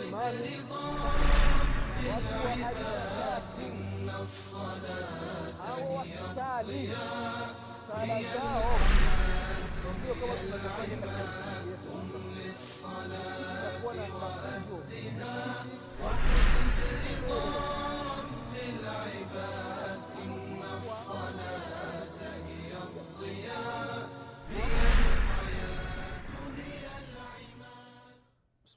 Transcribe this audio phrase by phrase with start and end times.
[0.00, 0.56] imani
[2.10, 2.70] watu wa aina
[3.18, 3.66] tatu
[5.58, 6.90] hao wakisali
[7.88, 8.78] sala zao
[10.04, 11.90] sio kama tunavyofanya katika msikiti yetu
[13.52, 14.76] itakuwa na mafunzo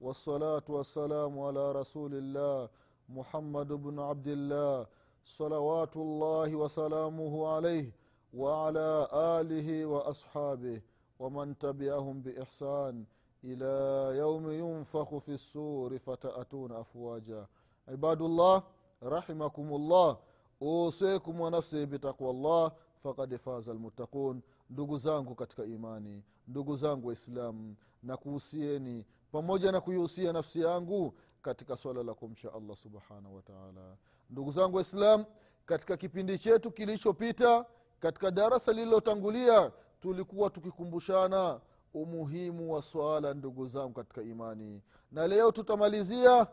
[0.00, 2.68] والصلاة والسلام على رسول الله
[3.08, 4.86] محمد بن عبد الله
[5.24, 7.92] صلوات الله وسلامه عليه
[8.34, 10.82] وعلى آله وأصحابه
[11.18, 13.04] ومن تبعهم بإحسان
[13.44, 13.74] إلى
[14.18, 17.46] يوم ينفخ في السور فتأتون أفواجا
[17.88, 18.62] عباد الله
[19.02, 20.18] رحمكم الله
[20.62, 28.16] أوصيكم ونفسي بتقوى الله فقد فاز المتقون ndugu zangu katika imani ndugu zangu waislamu na
[28.16, 33.97] kuhusieni pamoja na kuihusia nafsi yangu katika swala la kumcha allah subhanahu wataala
[34.29, 35.25] ndugu zangu waislam
[35.65, 37.65] katika kipindi chetu kilichopita
[37.99, 41.59] katika darasa lililotangulia tulikuwa tukikumbushana
[41.93, 44.81] umuhimu wa swala ndugu zangu katika imani.
[45.11, 46.47] Na leo tutamalizia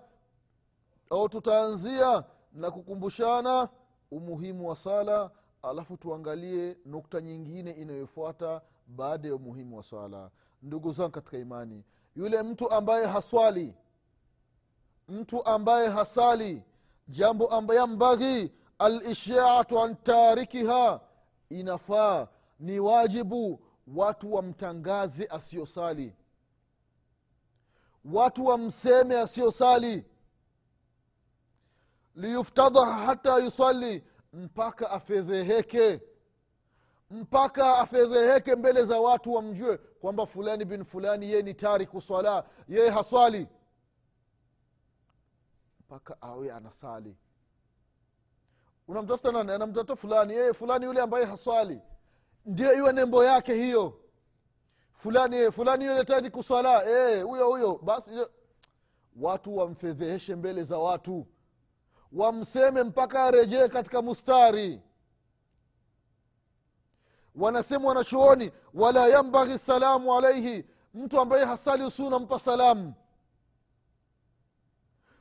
[1.11, 3.69] au tutaanzia na kukumbushana
[4.11, 5.31] umuhimu wa sala
[5.63, 10.31] alafu tuangalie nukta nyingine inayofuata baada ya umuhimu wa swala.
[10.63, 11.85] Ndugu zangu katika imani
[12.17, 13.75] yule mtu ambaye haswali.
[15.09, 16.63] Mtu ambaye hasali.
[17.09, 21.01] Jambo ambaye yambaghi alishaatu an tarikiha.
[21.51, 22.29] Inafaa.
[22.61, 23.61] Ni wajibu
[23.95, 26.15] watu wamtangaze asiyosali
[28.13, 30.05] watu wamseme asiyosali
[32.15, 36.01] liyuftadha hata yusali mpaka afedheheke.
[37.11, 42.91] Mpaka afedheheke mbele za watu wamjue kwamba fulani bin fulani yeye ni tariku swala yeye
[42.91, 43.49] haswali.
[45.81, 47.17] Mpaka awe anasali.
[48.89, 49.53] Unamtafuta nani?
[49.53, 51.81] Anamtafuta fulani yeye fulani yule ambaye haswali.
[52.45, 54.01] Ndio iwe nembo yake hiyo.
[54.95, 57.81] Fulani fulani yule tariku swala eh, huyo huyo.
[57.83, 58.11] Basi
[59.21, 61.27] watu wamfedheheshe mbele za watu.
[62.13, 64.83] Wamseme mpaka arejee katika mustari
[67.37, 70.65] wanasema wanachuoni wala yambaghi salamu alaihi
[70.95, 72.95] mtu ambaye hasali usu unampa salamu.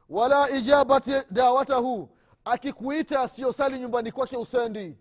[0.09, 2.09] Wala ijabati dawatahu.
[2.45, 4.97] Akikuita asiyosali nyumbani kwake usendi.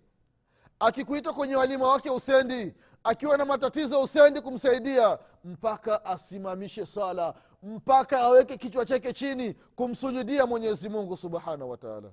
[0.78, 2.74] Akikuita kwenye walima wake usendi.
[3.04, 5.18] Akiwa na matatizo usendi kumsaidia.
[5.44, 12.12] Mpaka asimamishe sala mpaka aweke kichwa chake chini kumsujudia mwenyezi mungu subhanahu wataala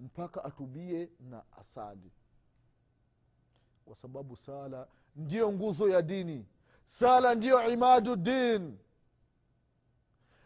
[0.00, 2.12] mpaka atubie na asali
[3.88, 6.46] kwa sababu sala ndiyo nguzo ya dini.
[6.86, 8.78] Sala ndiyo imadu din.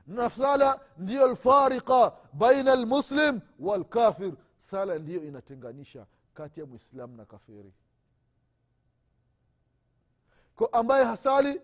[0.06, 7.72] Na sala ndiyo lfarika baina lmuslim walkafir sala ndiyo inatenganisha kati ya mwislamu na kafiri.
[10.56, 11.60] Ko ambaye hasali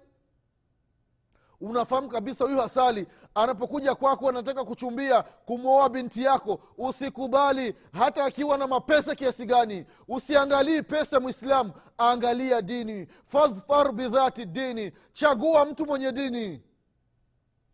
[1.60, 8.66] unafahamu kabisa huyu hasali anapokuja kwako anataka kuchumbia kumwoa binti yako usikubali hata akiwa na
[8.66, 9.86] mapesa kiasi gani.
[10.08, 13.06] Usiangalii pesa mwislamu angalia dini.
[13.26, 16.62] Fadhfar bidhati dini chagua mtu mwenye dini.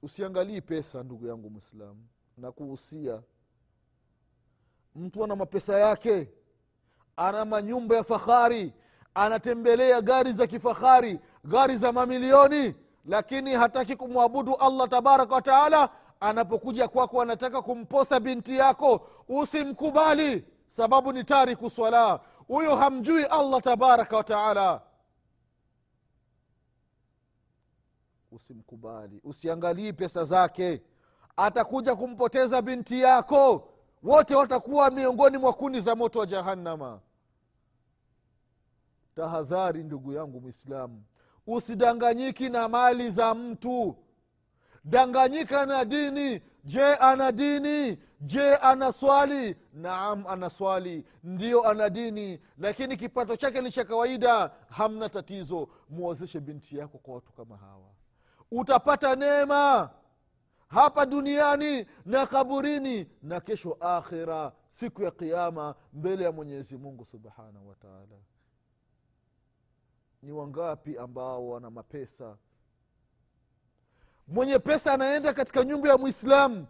[0.03, 2.06] Usiangalii pesa ndugu yangu mwislamu
[2.37, 3.23] na kuhusia
[4.94, 6.28] mtu ana mapesa yake
[7.17, 8.73] ana manyumba ya fahari
[9.15, 12.75] anatembelea gari za kifahari gari za mamilioni
[13.05, 15.89] lakini hataki kumwabudu allah tabaraka wataala
[16.21, 19.09] anapokuja kwako anataka kumposa binti yako.
[19.29, 22.21] Usimkubali sababu ni tariku swala.
[22.49, 24.81] Huyo hamjui allah tabaraka wataala
[28.33, 30.83] usimkubali usiangalii pesa zake.
[31.37, 33.69] Atakuja kumpoteza binti yako
[34.03, 37.00] wote watakuwa miongoni mwa kuni za moto wa jahannama.
[39.17, 41.03] Tahadhari ndugu yangu mwislamu
[41.46, 43.96] usidanganyiki na mali za mtu.
[44.85, 46.43] Danganyika na dini.
[46.64, 47.99] Je ana dini?
[48.20, 49.56] Je ana swali?
[49.73, 51.05] Naam ana swali.
[51.25, 52.41] Ndio ana dini.
[52.58, 54.50] Lakini kipato chake ni cha kawaida.
[54.69, 55.69] Hamna tatizo.
[55.88, 57.90] Mwozeshe binti yako kwa watu kama hawa.
[58.50, 59.90] Utapata neema
[60.69, 67.69] hapa duniani na kaburini na kesho akhira siku ya kiama mbele ya mwenyezi mungu subhanahu
[67.69, 68.17] wataala
[70.25, 72.37] ni wangapi ambao wana mapesa?
[74.29, 76.67] Mwenye pesa anaenda katika nyumba ya mwislamu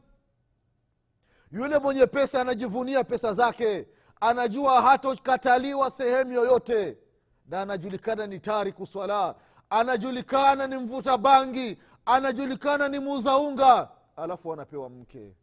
[1.52, 3.88] yule mwenye pesa anajivunia pesa zake.
[4.20, 6.98] Anajua hatokataliwa sehemu yoyote.
[7.46, 9.34] Na anajulikana ni tariku swala
[9.70, 11.78] anajulikana ni mvuta bangi.
[12.06, 13.88] Anajulikana ni muuza unga.
[14.16, 15.34] Alafu anapewa mke.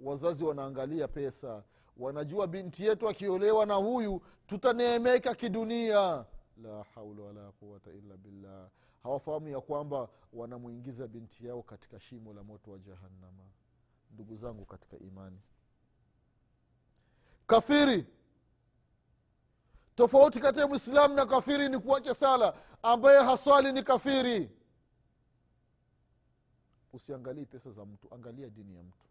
[0.00, 1.62] Wazazi wanaangalia pesa.
[1.96, 6.24] Wanajua binti yetu akiolewa na huyu tutaneemeka kidunia
[6.62, 8.70] la haula wala quwata illa billah.
[9.02, 13.44] Hawafahamu ya kwamba wanamwingiza binti yao katika shimo la moto wa jahannama.
[14.10, 15.40] Ndugu zangu katika imani.
[17.46, 18.06] Kafiri.
[19.94, 22.54] Tofauti kati ya mwislamu na kafiri ni kuacha sala.
[22.82, 24.50] Ambaye haswali ni kafiri.
[26.92, 28.14] Usiangalii pesa za mtu.
[28.14, 29.06] Angalia dini ya mtu.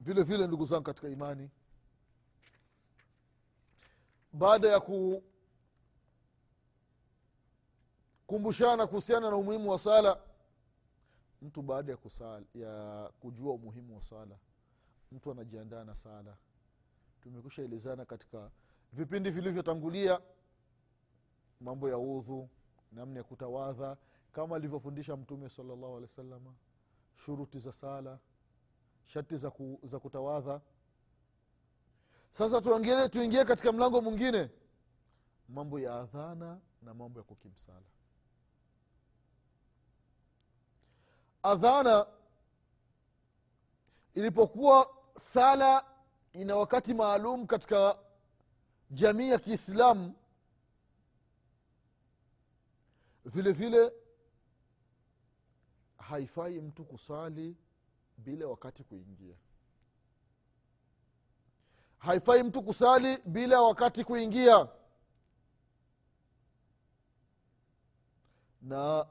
[0.00, 1.50] Vile vile ndugu zangu katika imani
[4.32, 4.80] baada ya
[8.26, 10.20] kukumbushana kuhusiana na umuhimu wa sala
[11.42, 14.36] mtu baada ya, kusala, ya kujua umuhimu wa sala
[15.12, 16.36] mtu anajiandaa na sala.
[17.22, 18.50] Tumekusha elezana katika
[18.92, 20.20] vipindi vilivyotangulia
[21.60, 22.48] mambo ya udhu
[22.92, 23.96] namna ya kutawadha
[24.32, 26.54] kama alivyofundisha mtume salllahu alehi wa salama
[27.16, 28.18] shuruti za sala
[29.04, 30.60] sharti za, ku, za kutawadha
[32.32, 34.50] sasa tuingie, tuingie katika mlango mwingine.
[35.48, 37.82] Mambo ya adhana na mambo ya kukimsala.
[41.42, 42.06] Adhana
[44.14, 45.84] ilipokuwa sala
[46.32, 47.98] ina wakati maalum katika
[48.90, 50.14] jamii ya kiislamu
[53.24, 53.92] vile vile
[55.98, 57.56] haifai mtu kusali
[58.16, 59.36] bila wakati kuingia
[62.02, 64.68] haifai mtu kusali bila wakati kuingia.
[68.62, 69.06] Na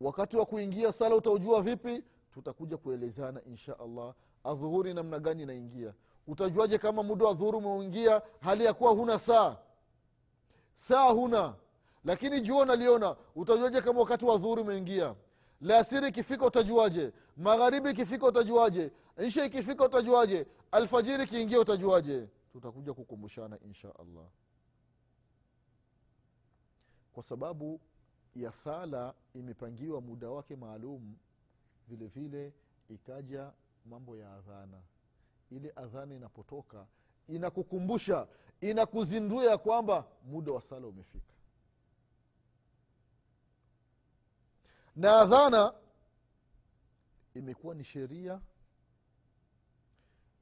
[0.00, 2.04] wakati wa kuingia sala utaujua vipi?
[2.34, 4.14] Tutakuja kuelezana insha allah
[4.44, 5.94] adhuhuri namna gani inaingia.
[6.26, 8.22] Utajuaje kama muda wa dhuhuri umeingia?
[8.40, 9.56] Hali ya kuwa huna saa.
[10.72, 11.54] Saa huna.
[12.04, 15.14] Lakini jua unaliona utajuaje kama wakati wa dhuhuri umeingia?
[15.60, 17.12] Laasiri ikifika utajuaje?
[17.36, 20.46] Magharibi ikifika utajuaje isha ikifika utajuaje?
[20.70, 22.28] Alfajiri ikiingia utajuaje?
[22.52, 24.26] Tutakuja kukumbushana insha allah.
[27.12, 27.80] Kwa sababu
[28.36, 31.16] ya sala imepangiwa muda wake maalum
[31.88, 32.52] vile vile
[32.90, 33.52] ikaja
[33.86, 34.82] mambo ya adhana.
[35.50, 36.86] Ile adhana inapotoka
[37.28, 38.26] inakukumbusha
[38.60, 41.34] inakuzindua ya kwamba muda wa sala umefika.
[44.96, 45.74] Na adhana
[47.34, 48.40] imekuwa ni sheria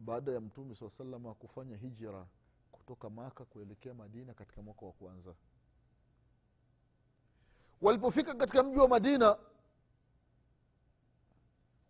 [0.05, 2.27] baada ya mtume saa salama kufanya hijra
[2.73, 5.35] kutoka maka kuelekea madina katika mwaka wa kwanza.
[7.83, 9.37] Walipofika katika mji wa madina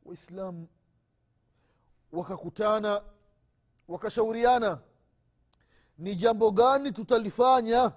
[0.05, 0.69] waislamu
[2.12, 3.03] wakakutana
[3.88, 4.79] wakashauriana
[5.99, 7.93] ni jambo gani tutalifanya?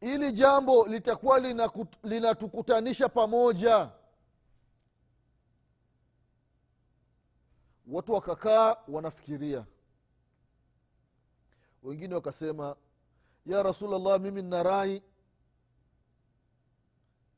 [0.00, 1.40] Ili jambo litakuwa
[2.02, 3.90] linatukutanisha pamoja
[7.90, 9.66] watu wakakaa wanafikiria.
[11.82, 12.76] Wengine wakasema
[13.46, 15.02] ya rasulllah mimi nina rai.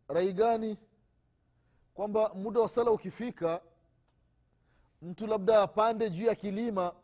[0.08, 0.78] Rai gani?
[1.94, 3.60] Kwamba muda wa sala ukifika
[5.02, 6.94] mtu labda apande juu ya kilima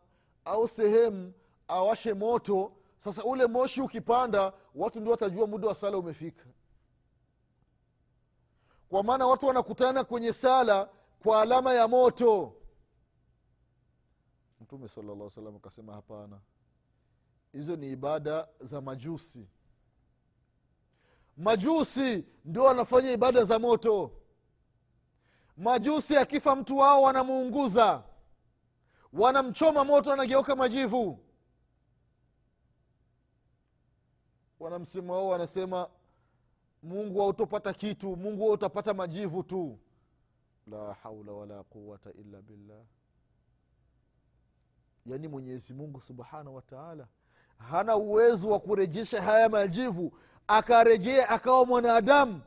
[0.45, 1.33] au sehemu
[1.67, 2.71] awashe moto.
[2.97, 6.45] Sasa ule moshi ukipanda watu ndio watajua muda wa sala umefika.
[8.89, 10.89] Kwa maana watu wanakutana kwenye sala
[11.23, 12.58] kwa alama ya moto
[14.69, 16.39] mtume sala llah salam akasema hapana
[17.53, 19.47] hizo ni ibada za majusi.
[21.37, 24.11] Majusi ndio wanafanya ibada za moto.
[25.57, 28.03] Majusi akifa mtu wao wanamuunguza
[29.13, 31.19] wanamchoma moto anageuka majivu.
[34.59, 35.89] Wanamsimu wao wanasema
[36.83, 39.79] mungu hautopata kitu mungu utapata majivu tu.
[40.67, 42.81] La haula wala quwata illa billah
[45.13, 47.07] yaani mwenyezi mungu subhanahu wataala
[47.57, 50.13] hana uwezo wa kurejesha haya majivu
[50.47, 52.41] akarejea akawa mwanadamu.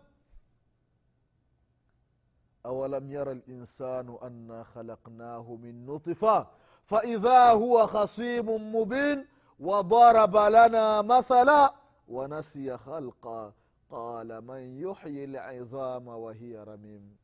[2.64, 6.46] Awalam yara linsanu anna khalaqnahu min nutfa
[6.84, 9.26] faidha huwa khasimu mubin
[9.60, 11.74] wadaraba lana mathala
[12.08, 13.52] wanasiya khalqa
[13.90, 17.16] qala man yuhyi lidhama wahiya ramim.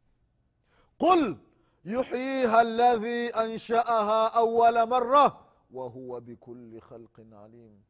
[0.99, 1.37] Qul
[1.85, 7.83] يحييها الذي أنشأها أول مرة وهو بكل خلق عليم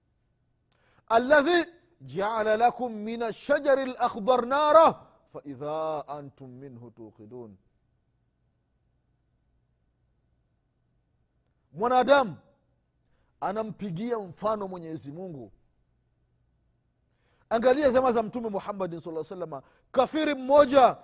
[1.13, 1.67] الذي
[2.01, 4.95] جعل لكم من الشجر الأخضر nara
[5.35, 7.57] فإذا أنتم منه توقدون
[11.73, 12.37] mwanadamu
[13.41, 15.53] anampigia mfano mwenyezi mungu.
[17.51, 20.97] Angalia zama za mtume muhammadin saa salama kafiri mmoja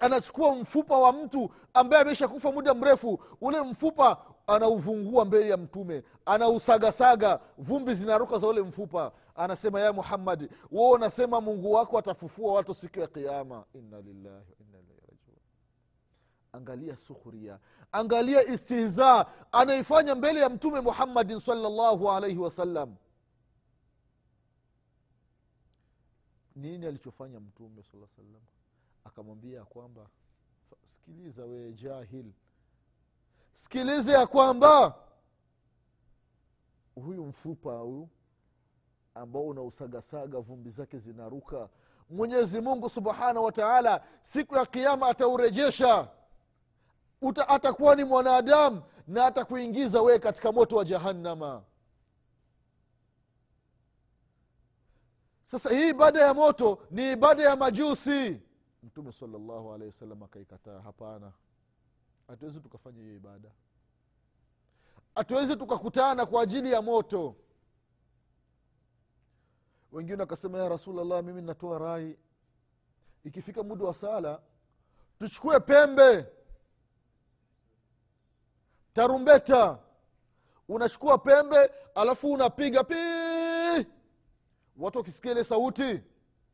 [0.00, 3.20] anachukua mfupa wa mtu ambaye ameshakufa muda mrefu.
[3.40, 9.12] Ule mfupa anauvungua mbele ya mtume anausagasaga vumbi zinaruka za ule mfupa.
[9.34, 14.02] Anasema ya muhammadi wo unasema mungu wako atafufua watu siku ya kiama inna
[16.56, 17.58] angalia sukhuria
[17.92, 22.96] angalia istihza anaifanya mbele ya mtume muhammadin salllahu alaihi wasallam
[26.56, 28.42] nini alichofanya mtume saa salam
[29.06, 30.06] akamwambia kwamba
[30.82, 32.32] sikiliza wee jahil.
[33.52, 34.94] Sikiliza ya kwamba
[36.94, 38.08] huyu mfupa huyu
[39.14, 41.68] ambao unausagasaga vumbi zake zinaruka
[42.10, 46.08] mwenyezi mungu subhanahu wa taala siku ya kiama ataurejesha.
[47.22, 51.62] Uta, atakuwa ni mwanadamu na atakuingiza wewe katika moto wa jahannama.
[55.42, 58.40] Sasa hii ibada ya moto ni ibada ya majusi
[58.86, 60.80] mtume salallahu alehi wasallam akaikataa.
[60.80, 61.32] Hapana.
[62.28, 63.50] Hatuwezi tukafanya hiyo ibada.
[65.14, 67.36] Hatuwezi tukakutana kwa ajili ya moto.
[69.92, 72.18] Wengine akasema ya rasulllah mimi natoa rai.
[73.24, 74.40] Ikifika muda wa sala
[75.18, 76.26] tuchukue pembe.
[78.94, 79.78] Tarumbeta.
[80.68, 83.86] Unachukua pembe alafu unapiga pii
[84.76, 86.00] watu wakisikia ile sauti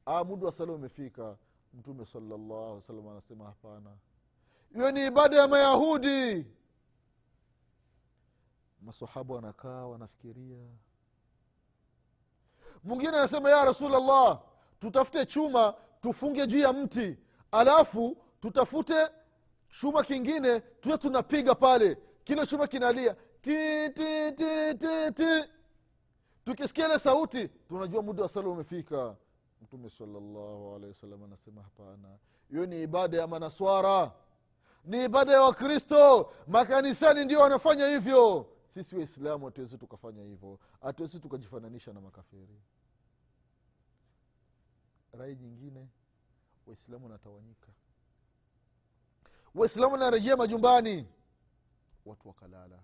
[0.06, 1.36] ah, muda wa sala umefika
[1.74, 3.90] mtume salllahu salam anasema hapana.
[4.74, 6.46] Hiyo ni ibada ya mayahudi.
[8.82, 10.66] Masahaba wanakaa wanafikiria.
[12.84, 14.40] Mwingine anasema ya rasulllah
[14.80, 17.16] tutafute chuma tufunge juu ya mti
[17.52, 19.08] alafu tutafute
[19.80, 21.98] chuma kingine tuwe tunapiga pale.
[22.24, 25.44] Kile chuma kinalia ti ti ti ti ti.
[26.44, 29.16] Tukisikia ile sauti tunajua muda wa sala umefika
[29.62, 32.18] mtume salllahu alehi wasallam anasema hapana.
[32.50, 34.12] Hiyo ni ibada ya manaswara.
[34.84, 36.32] Ni ibada ya wakristo.
[36.46, 38.46] Makanisani ndio wanafanya hivyo.
[38.66, 40.58] Sisi waislamu hatuwezi tukafanya hivyo.
[40.82, 42.60] Hatuwezi tukajifananisha na makafiri.
[45.12, 45.88] Rai nyingine
[46.66, 47.68] waislamu wanatawanyika.
[49.54, 51.08] Waislamu wanarejea majumbani.
[52.06, 52.78] Watu wakalala.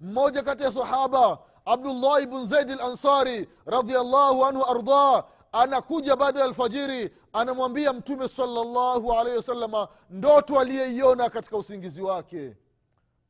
[0.00, 5.24] Mmoja kati ya sahaba abdullah bn zaidi lansari radiallahu anhu ardah
[5.60, 12.56] anakuja baada ya alfajiri anamwambia mtume salllahu alaihi wasalama ndoto aliyeiona katika usingizi wake.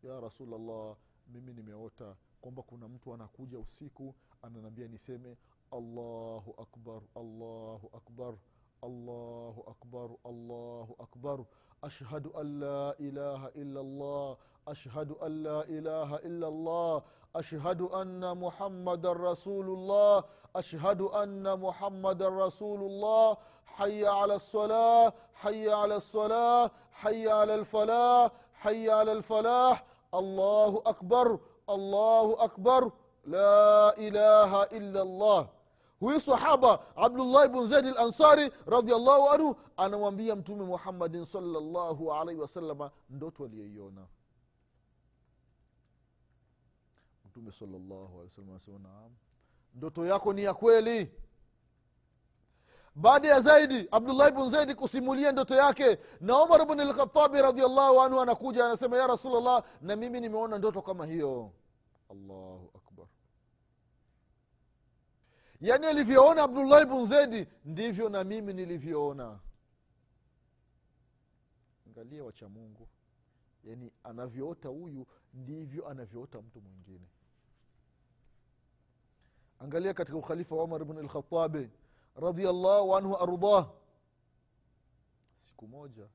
[0.02, 0.96] Ya rasulllah
[1.34, 5.36] mimi nimeota kwamba kuna mtu anakuja usiku ananiambia niseme
[5.72, 8.34] allahu akbar allahu akbar
[8.82, 11.38] allahu akbar allahu akbar
[11.82, 17.02] ashhadu an la ilaha illa llah ashhadu an la ilaha illa llah
[17.34, 23.36] ashhadu anna muhammadan rasulullah ashhadu anna muhammadan rasulullah
[23.76, 26.70] haya ala lsalah haya ala lsalah
[27.02, 28.30] haya ala lfalah
[28.64, 32.82] haya ala lfalah allahu akbar allahu akbar
[33.26, 35.42] la ilaha illa llah
[36.00, 43.44] huyu sahaba abdullahi bn zaidi lansari radiallahu anhu anamwambia mtume muhammadin salllahu alaihi wasalama ndoto
[43.44, 44.06] aliyoiona.
[47.26, 49.10] Mtume salllahu anasema naam
[49.74, 51.12] ndoto yako ni ya kweli.
[52.94, 58.20] Baada ya zaidi abdullahi bn zaidi kusimulia ndoto yake na umar bn lkhatabi radiallahu anhu
[58.20, 61.52] anakuja anasema ya rasulllah na mimi nimeona ndoto kama hiyo.
[62.10, 63.06] Allahu akbar
[65.60, 69.38] yaani alivyoona abdullahi bn zedi ndivyo na mimi nilivyoona.
[71.86, 72.88] Angalia wacha mungu.
[73.64, 77.06] Yaani anavyoota huyu ndivyo anavyoota mtu mwingine.
[79.58, 81.70] Angalia katika ukhalifa wa umar bn lkhatabi
[82.16, 83.68] radiallahu anhu ardah
[85.34, 86.06] siku moja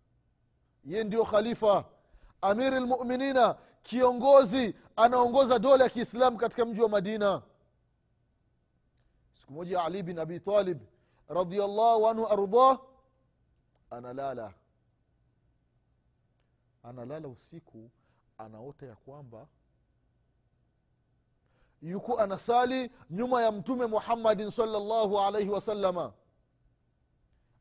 [0.83, 1.85] ye ndio khalifa.
[2.41, 7.41] Amiri lmuminina kiongozi anaongoza dola ya kiislamu katika mji wa madina
[9.41, 10.79] siku moja ali bin abi talib
[11.29, 12.79] radiallahu anhu ardah
[13.89, 14.53] analala.
[16.83, 17.89] Analala usiku
[18.37, 19.47] anaota ya kwamba
[21.81, 26.13] yuko anasali nyuma ya mtume muhammadin salllahu alaihi wasalama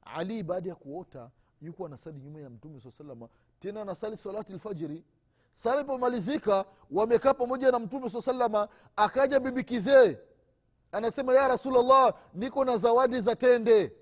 [0.04, 1.30] ali baada ya kuota
[1.62, 3.28] yuko anasali nyuma ya mtume saa salama
[3.60, 5.04] tena anasali salati lfajiri
[5.52, 10.18] sala ipomalizika wamekaa pamoja na mtume saa salama akaja bibi kizee
[10.92, 13.92] anasema ya rasulllah niko na zawadi za tende.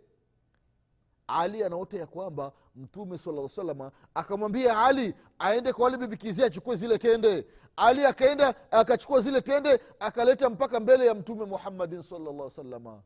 [1.27, 6.99] Ali anaota ya kwamba mtume sala salama akamwambia ali aende kwa wale bibikizia achukue zile
[6.99, 7.47] tende.
[7.77, 13.03] Ali akaenda akachukua zile tende akaleta mpaka mbele ya mtume muhammadin salllah salama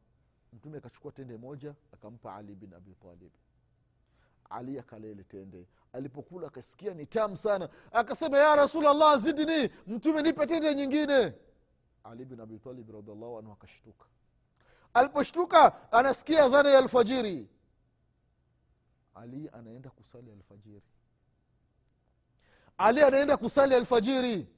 [0.53, 3.31] mtume akachukua tende moja akampa ali bin abitalib
[4.51, 5.67] ali akala tende.
[5.93, 7.69] Alipokula akasikia ni tamu sana.
[7.93, 11.33] Akasema ya rasulllah zidni mtume nipe tende nyingine
[12.05, 14.07] ali bin abitalib radiallahu anhu akashtuka.
[14.95, 17.49] Aliposhtuka anasikia dhana ya alfajiri.
[19.15, 20.83] Ali anaenda kusali alfajiri.
[22.79, 24.49] Ali anaenda kusali alfajiri.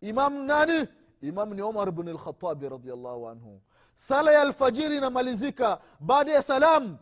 [0.00, 0.88] Imam nani?
[1.22, 3.60] Imam ni omar bn lkhatabi radiallahu anhu.
[3.94, 5.80] Sala ya alfajiri inamalizika.
[6.00, 6.98] Baada ya salam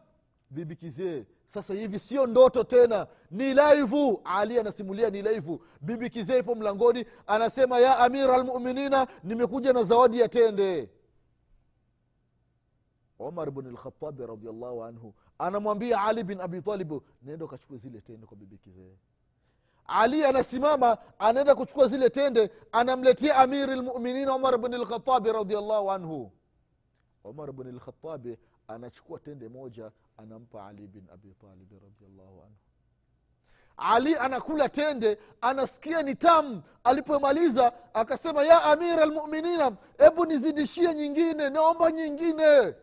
[0.50, 3.06] bibi kizee sasa hivi sio ndoto tena.
[3.30, 9.72] Ni laivu ali anasimulia ni laivu bibi kizee ipo mlangoni anasema ya amira lmuminina nimekuja
[9.72, 10.90] na zawadi ya tende.
[13.18, 18.58] Umar bn lkhatabi radiallahu anhu anamwambia ali bin abitalib naenda ukachukua zile tende kwa bibi
[18.58, 18.96] kizee.
[19.86, 26.32] Ali anasimama anaenda kuchukua zile tende anamletea amiri lmuminin umar bn lkhatabi radiallahu anhu.
[27.24, 28.38] Umar bn lkhatabi
[28.68, 32.56] anachukua tende moja anampa ali bin abi talibi radiallahu anhu.
[33.76, 36.62] Ali anakula tende anasikia ni tamu.
[36.84, 42.74] Alipomaliza akasema ya amira lmuminina hebu nizidishie nyingine naomba nyingine.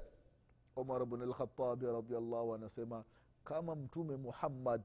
[0.76, 3.04] Umar bn lkhatabi radiallahu anasema
[3.44, 4.82] kama mtume muhammad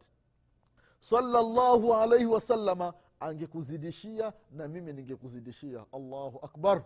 [1.00, 5.84] salllahu alaihi wasalama angekuzidishia na mimi ningekuzidishia.
[5.92, 6.82] Allahu akbar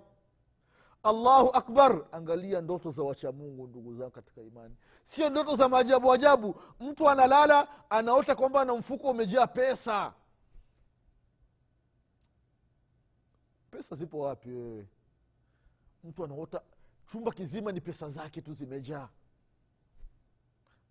[1.03, 2.05] allahu akbar.
[2.13, 4.77] Angalia ndoto za wachamungu ndugu zangu katika imani.
[5.05, 6.61] Sio ndoto za maajabu ajabu.
[6.81, 10.13] Mtu analala anaota kwamba na mfuko umejaa pesa.
[13.71, 14.89] Pesa zipo wapi wewe?
[16.05, 16.63] Mtu anaota
[17.13, 19.09] chumba kizima ni pesa zake tu zimejaa.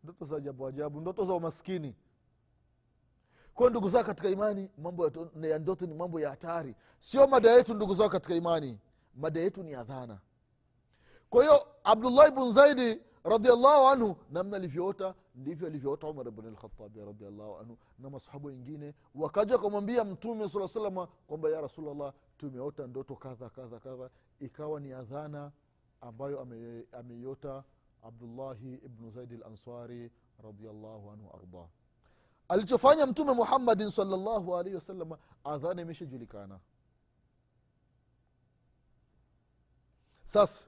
[0.03, 1.01] Ndoto za ajabu ajabu.
[1.01, 1.95] Ndoto za umaskini.
[3.53, 6.75] Kwayo ndugu zao katika imani mambo ya ndoto ni mambo ya hatari.
[6.99, 8.79] Sio mada yetu ndugu zao katika imani
[9.15, 10.19] mada yetu ni adhana.
[11.29, 17.57] Kwa hiyo abdullah bn zaidi radiallahu anhu namna alivyoota ndivyo alivyoota umar bn lkhatabi radiallahu
[17.57, 18.93] anhu na masahabu wengine.
[19.15, 24.09] Wakaja wakamwambia mtume saa salama kwamba ya rasulllah tumeota ndoto kadha kadha kadha.
[24.39, 25.51] Ikawa ni adhana
[26.01, 27.63] ambayo ame- ameiota
[28.03, 30.11] abdullahi ibnu zaidi lansari
[30.43, 31.67] radiallahu anhu ardah
[32.47, 36.59] alichofanya mtume muhammadin salllahu alaihi wasalama adhana imeshajulikana
[40.31, 40.63] sasa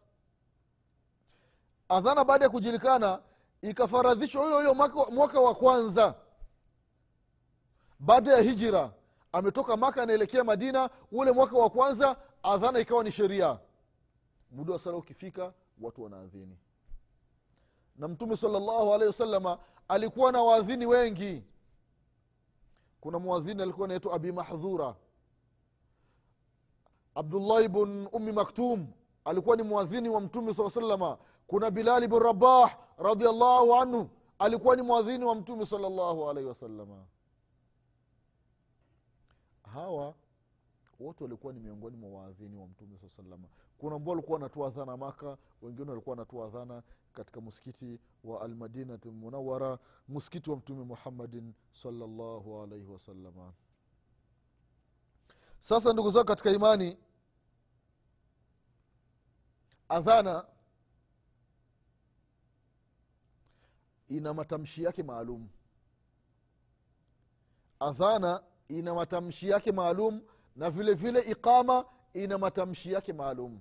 [1.90, 3.22] adhana baada ya kujulikana
[3.62, 4.74] ikafaradhishwa huyo huyo
[5.12, 6.16] mwaka, wa kwanza.
[8.00, 8.92] Baada ya hijira
[9.32, 10.90] ametoka maka anaelekea madina.
[11.12, 13.60] Ule mwaka wa kwanza adhana ikawa ni sheria.
[14.52, 16.58] Muda wa sala ukifika watu wanaadhini.
[17.96, 21.44] Na mtume salllahu alehi wasalama alikuwa na waadhini wengi.
[23.02, 24.96] Kuna mwadhini alikuwa anaitwa abi mahdhura.
[27.16, 28.88] Abdullahi bn ummi maktum
[29.26, 34.10] alikuwa ni mwadhini wa mtume saa salama kuna bilali bin rabah radiallahu anhu
[34.40, 37.06] alikuwa ni mwadhini wa mtume salllahu alaihi wasalama
[39.74, 40.14] hawa
[41.00, 44.98] wote walikuwa ni miongoni mwa waadhini wa mtume saa salama kuna ambao walikuwa wanatoa adhana
[44.98, 46.84] maka wengine walikuwa wanatoa adhana
[47.14, 53.54] katika msikiti wa almadinati munawara msikiti wa mtume muhammadin salllahu alaihi wasalama
[55.60, 56.98] sasa ndugu zao katika imani
[59.94, 60.46] adhana
[64.10, 65.48] ina matamshi yake maalum.
[67.80, 70.22] Adhana ina matamshi yake maalum
[70.56, 73.60] na vile vile iqama ina matamshi yake maalum.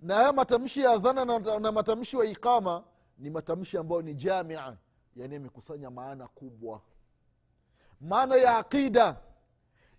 [0.00, 1.24] Na haya matamshi ya adhana
[1.60, 2.84] na, matamshi wa iqama
[3.18, 4.76] ni matamshi ambayo ni jamia
[5.16, 6.80] yani yamekusanya maana kubwa.
[8.00, 9.20] Maana ya aqida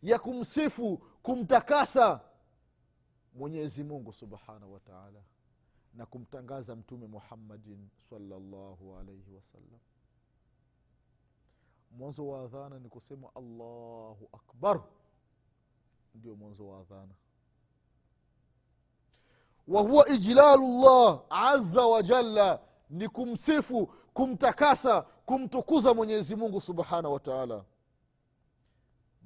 [0.03, 2.21] ya kumsifu kumtakasa
[3.33, 5.21] mwenyezi mungu subhanahu wa taala
[5.93, 9.79] na kumtangaza mtume muhammadin salllahu alaihi wasallam
[11.91, 14.83] mwanzo wa adhana ni kusema allahu akbar.
[16.15, 17.13] Ndio mwanzo wa adhana.
[19.67, 27.19] Wahuwa ijlalu llah aza wajalla ni kumsifu kumtakasa kumtukuza mwenyezi mungu subhanahu wa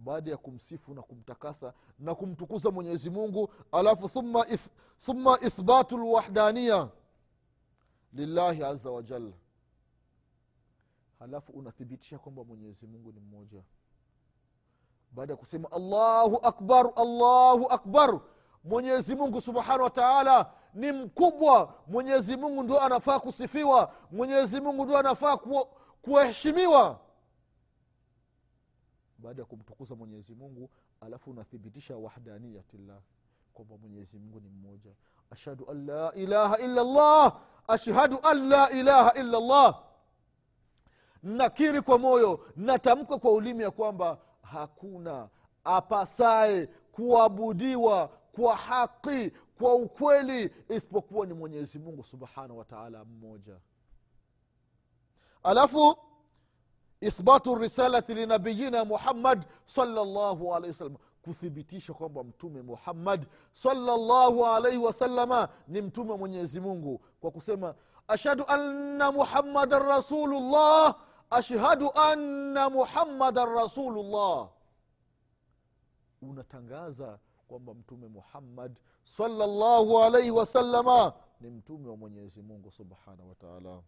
[0.04, 6.90] baada ya kumsifu na kumtakasa na kumtukuza mwenyezi mungu alafu thumma, if, thumma ithbatu lwahdania
[8.14, 9.34] lillahi aza wajalla
[11.20, 13.64] halafu unathibitisha kwamba mwenyezi mungu ni mmoja.
[15.12, 18.20] Baada ya kusema allahu akbar allahu akbar
[18.64, 21.74] mwenyezi mungu subhanahu wa taala ni mkubwa.
[21.88, 23.94] Mwenyezi mungu ndio anafaa kusifiwa.
[24.12, 25.68] Mwenyezi mungu ndio anafaa ku-
[26.02, 27.00] kuheshimiwa
[29.24, 30.70] baada ya kumtukuza mwenyezi mungu
[31.02, 33.00] alafu unathibitisha wahdaniyatillah
[33.54, 34.92] kwamba mwenyezi mungu ni mmoja.
[35.30, 39.84] Ashhadu an la ilaha illa llah ashhadu an la ilaha illa llah
[41.24, 45.30] nakiri kwa moyo natamka kwa ulimi ya kwamba hakuna
[45.64, 53.60] apasaye kuabudiwa kwa haki kwa ukweli isipokuwa ni mwenyezi mungu subhanahu wataala mmoja.
[55.44, 55.98] Alafu
[57.08, 60.98] ithbatu risalati linabiyina muhammad salllahu alaihi wasallam.
[61.22, 67.76] Kuthibitisha kwamba mtume muhammad salllahu alaihi wasalama ni mtume wa mwenyezi mungu kwa kusema
[68.08, 70.96] ashhadu anna muhammadan rasulullah
[71.30, 74.50] ashhadu anna muhammadan rasulullah.
[76.22, 83.82] Unatangaza kwamba mtume muhammad salllahu alaihi wasalama ni mtume wa mwenyezi mungu subhanahu wataala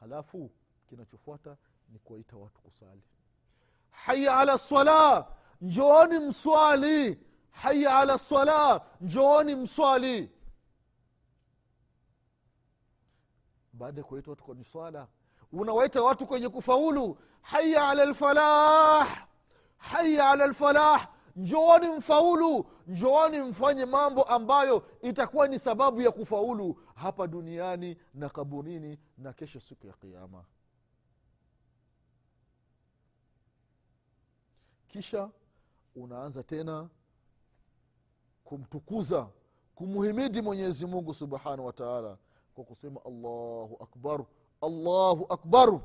[0.00, 0.50] halafu
[0.88, 1.56] kinachofuata
[1.88, 3.02] ni kuwaita watu kusali.
[3.90, 5.26] Haya ala sala
[5.60, 7.18] njooni mswali.
[7.50, 10.30] Haya ala sala njooni mswali.
[13.72, 15.08] Baada ya kuwaita watu kwenye swala
[15.52, 17.18] unawaita watu kwenye kufaulu.
[17.42, 19.28] Haya ala lfalah
[19.76, 27.26] haya ala lfalah njooni mfaulu njooni mfanye mambo ambayo itakuwa ni sababu ya kufaulu hapa
[27.26, 30.44] duniani na kaburini na kesho siku ya kiama
[34.88, 35.30] kisha
[35.96, 36.88] unaanza tena
[38.44, 39.28] kumtukuza
[39.74, 42.16] kumhimidi mwenyezi mungu subhanahu wa taala
[42.54, 44.24] kwa kusema allahu akbar
[44.60, 45.80] allahu akbar.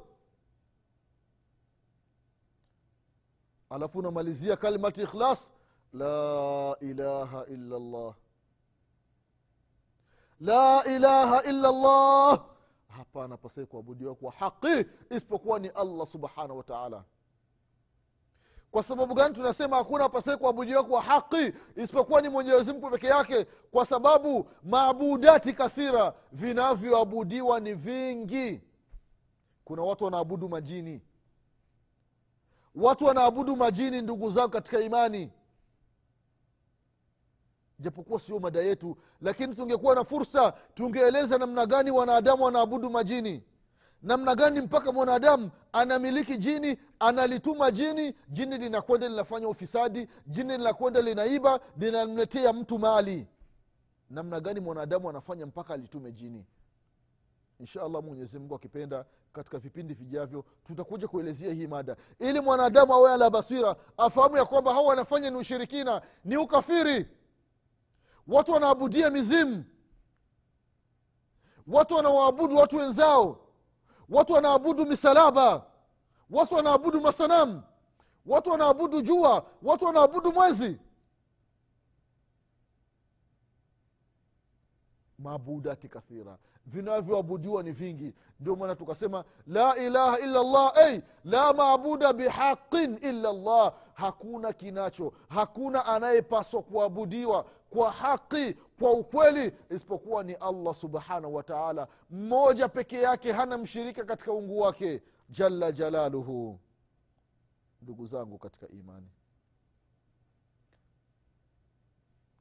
[3.69, 5.51] Alafu unamalizia kalimati ikhlas
[5.93, 8.15] la ilaha illa llah
[10.39, 12.45] la ilaha illa llah
[12.87, 17.03] hapana pasai kuabudiwa kwa haqi isipokuwa ni allah subhanahu wa taala
[18.73, 23.45] kwa sababu gani tunasema hakuna pasee kuabudiwa kwa haqi isipokuwa ni mwenyezi mungu peke yake?
[23.71, 28.61] Kwa sababu maabudati kathira vinavyoabudiwa ni vingi.
[29.65, 31.01] Kuna watu wanaabudu majini.
[32.75, 35.31] Watu wanaabudu majini ndugu zangu katika imani.
[37.79, 43.43] Japokuwa sio mada yetu lakini tungekuwa na fursa tungeeleza namna gani wanadamu wanaabudu majini
[44.03, 51.59] namna gani mpaka mwanadamu anamiliki jini analituma jini jini linakwenda linafanya ufisadi jini linakwenda linaiba
[51.77, 53.27] linamletea mtu mali.
[54.09, 56.45] Namna gani mwanadamu anafanya mpaka alitume jini?
[57.59, 61.95] Insha allah mwenyezi akipenda katika vipindi vijavyo tutakuja kuelezea hii mada.
[62.19, 67.07] Ili mwanadamu awe ala basira afahamu ya kwamba hao wanafanya ni ushirikina ni ukafiri.
[68.27, 69.63] Watu wanaabudia mizimu.
[71.67, 73.43] Watu wanawaabudu watu wenzao
[74.09, 75.65] watu wanaabudu misalaba.
[76.29, 77.61] Watu wanaabudu masanamu.
[78.25, 79.45] Watu wanaabudu jua.
[79.63, 80.79] Watu wanaabudu mwezi.
[85.19, 86.37] Maabudati kathira.
[86.65, 88.13] Vinavyoabudiwa ni vingi.
[88.39, 95.13] Ndio maana tukasema la ilaha illa llah hey, la maabuda bihaqin illa llah hakuna kinacho.
[95.29, 101.87] Hakuna anayepaswa kuabudiwa kwa haqi kwa ukweli isipokuwa ni allah subhanahu wa taala.
[102.09, 105.01] Mmoja peke yake hana mshirika katika ungu wake.
[105.29, 106.59] Jalla jalaluhu.
[107.81, 109.07] Ndugu zangu katika imani.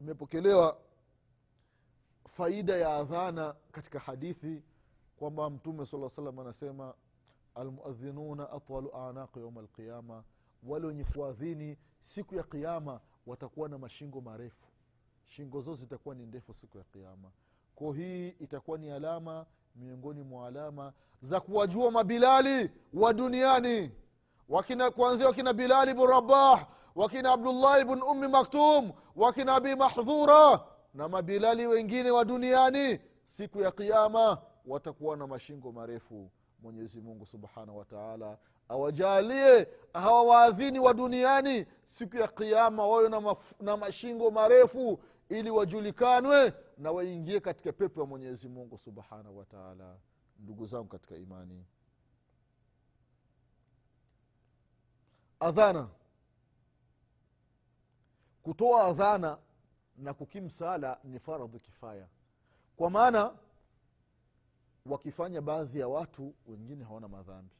[0.00, 0.78] Imepokelewa
[2.28, 4.62] faida ya adhana katika hadithi
[5.16, 6.94] kwamba mtume saa salam anasema
[7.54, 10.24] almuadhinuna atwalu anaqi yauma alqiyama.
[10.62, 14.66] Wale wenye kuadhini siku ya qiama watakuwa na mashingo marefu
[15.36, 17.30] shingo zao zitakuwa ni ndefu siku ya qiama
[17.74, 20.92] ko hii itakuwa ni alama miongoni mwa alama
[21.22, 23.90] za kuwajua mabilali wa duniani.
[24.48, 30.60] Wakina kuanzia wakina bilali bnu rabah wakina abdullahi bn ummi maktum wakina abi mahdhura
[30.94, 36.30] na mabilali wengine wa duniani siku ya qiama watakuwa na mashingo marefu.
[36.62, 43.76] Mwenyezi mungu subhanahu wataala awajalie hawa waadhini wa duniani siku ya qiama wawe na, na
[43.76, 44.98] mashingo marefu
[45.38, 49.96] ili wajulikanwe na waingie katika pepo ya mwenyezi mungu subhanahu wataala
[50.38, 51.64] ndugu zangu katika imani
[55.40, 55.88] adhana
[58.42, 59.38] kutoa adhana
[59.96, 62.06] na kukimu sala ni faradhu kifaya.
[62.76, 63.34] Kwa maana
[64.86, 67.54] wakifanya baadhi ya watu wengine hawana madhambi.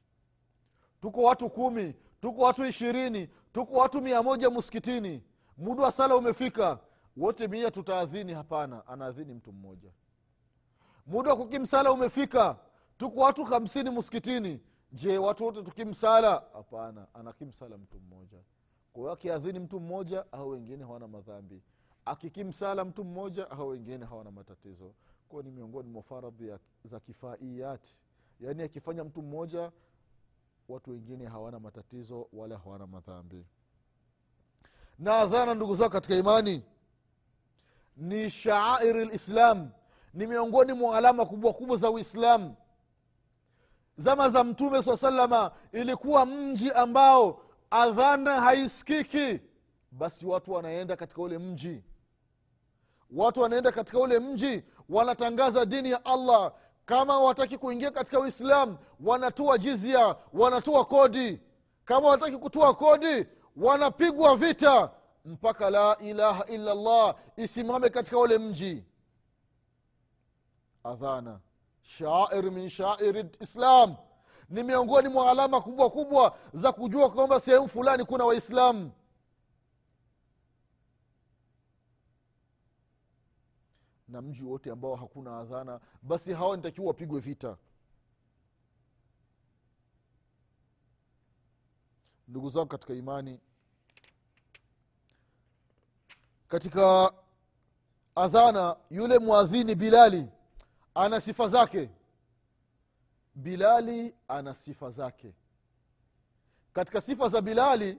[1.03, 5.23] Tuko watu kumi tuko watu ishirini tuko watu mia moja muskitini.
[5.57, 6.79] Muda wa sala umefika
[7.17, 9.91] wote mia tutaadhini hapana anaadhini mtu mmoja.
[11.07, 12.57] Muda wa kukimsala umefika.
[12.99, 14.61] Tuko watu hamsini msikitini.
[14.93, 16.45] Je watu wote tukimsala?
[16.53, 18.39] Hapana anakimsala mtu mmoja.
[18.93, 21.63] Kwa hiyo akiadhini mtu mmoja au wengine hawana madhambi.
[22.05, 24.95] Akikimsala mtu mmoja au wengine hawana matatizo.
[25.29, 26.53] Kwao ni miongoni mwa faradhi
[26.85, 28.01] za kifaiyati
[28.41, 29.73] yaani akifanya mtu mmoja
[30.69, 33.47] watu wengine hawana matatizo wala hawana madhambi.
[34.99, 36.65] Na adhana ndugu zao katika imani
[37.97, 39.71] ni shaairi lislam
[40.15, 42.57] ni miongoni mwa alama kubwa kubwa za uislamu.
[43.97, 49.41] Zama za mtume saa salama ilikuwa mji ambao adhana haisikiki.
[49.91, 51.83] Basi watu wanaenda katika ule mji.
[53.11, 56.53] Watu wanaenda katika ule mji wanatangaza dini ya allah.
[56.87, 61.41] Kama wataki kuingia katika uislamu wanatoa jizia wanatoa kodi.
[61.85, 63.27] Kama wataki kutoa kodi
[63.57, 64.91] wanapigwa vita
[65.25, 68.85] mpaka la ilaha illa llah isimame katika ule mji.
[70.85, 71.41] Adhana.
[71.83, 73.97] Shair min shairi islam.
[74.49, 78.93] Ni miongoni mwa alama kubwa kubwa za kujua kwamba sehemu fulani kuna waislamu.
[84.09, 87.57] Na mji wote ambao hakuna adhana basi hawa nitakiwa wapigwe vita.
[92.29, 93.41] Ndugu zangu katika imani
[96.53, 97.13] katika
[98.15, 100.29] adhana yule mwadhini bilali
[100.95, 101.91] ana sifa zake.
[103.35, 105.35] Bilali ana sifa zake.
[106.73, 107.99] Katika sifa za bilali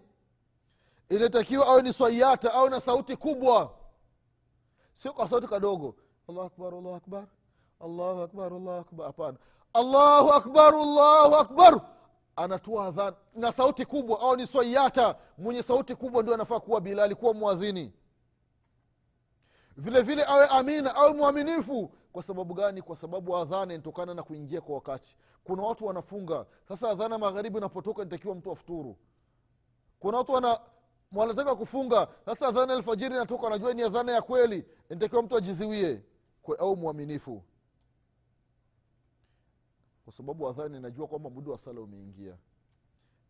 [1.09, 3.73] inatakiwa awe ni swaiata awe na sauti kubwa.
[4.93, 5.95] Sio kwa sauti kadogo.
[6.29, 7.25] Allahu akbar allahu akbar
[7.79, 9.05] allahu akbar allahu akbar.
[9.07, 9.37] Hapana.
[9.73, 11.81] Allahu akbar allahu akbar.
[12.35, 14.19] Anatoa adhan na sauti kubwa.
[14.19, 17.93] Au ni swaiata mwenye sauti kubwa ndio anafaa kuwa bilali kuwa mwadhini
[19.77, 21.87] vile vile awe amina awe mwaminifu.
[22.11, 22.81] Kwa sababu gani?
[22.81, 25.17] Kwa sababu adhana inatokana na kuingia kwa wakati.
[25.43, 26.45] Kuna watu wanafunga.
[26.67, 28.97] Sasa adhana magharibi inapotoka nitakiwa mtu afuturu.
[29.99, 30.59] Kuna watu wana
[31.11, 32.07] wanataka kufunga.
[32.25, 34.65] Sasa adhana alfajiri inatoka wanajua ni adhana ya kweli.
[34.89, 36.01] Nitakiwa mtu ajiziwie.
[36.59, 37.43] Au mwaminifu.
[40.03, 42.37] Kwa sababu adhani inajua kwamba muda wa sala umeingia.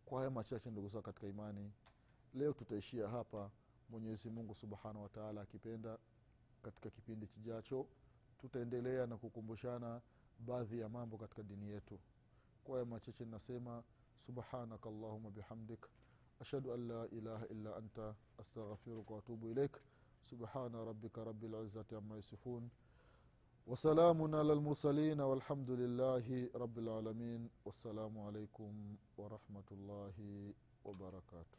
[0.05, 1.71] Kwa haya machache ndugu zao katika imani
[2.33, 3.49] leo tutaishia hapa.
[3.89, 5.97] Mwenyezi mungu subhanahu wataala akipenda
[6.62, 7.86] katika kipindi kijacho
[8.40, 10.00] tutaendelea na kukumbushana
[10.38, 11.98] baadhi ya mambo katika dini yetu
[12.64, 13.82] kwa haya machache nasema
[14.26, 15.86] subhanaka allahuma bihamdik
[16.40, 19.76] ashhadu an la ilaha illa anta astaghfiruka waatubu ilaik
[20.22, 22.68] subhana rabbika rabilizati ama yasifun
[23.68, 30.16] وسلام على المرسلين والحمد لله رب العالمين والسلام عليكم ورحمة الله
[30.84, 31.58] وبركاته